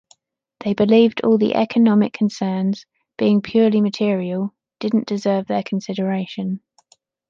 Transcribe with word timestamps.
They 0.61 0.73
believed 0.73 1.21
all 1.23 1.37
the 1.37 1.53
economic 1.53 2.11
concerns, 2.11 2.87
being 3.19 3.39
purely 3.43 3.81
material, 3.81 4.55
didn’t 4.79 5.05
deserve 5.05 5.45
their 5.45 5.61
consideration. 5.61 6.61